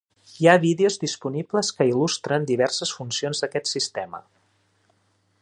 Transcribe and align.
Hi 0.43 0.47
ha 0.51 0.61
vídeos 0.61 0.95
disponibles 1.03 1.69
que 1.81 1.87
il·lustren 1.91 2.49
diverses 2.53 2.95
funcions 3.01 3.45
d'aquest 3.45 3.71
sistema. 3.75 4.23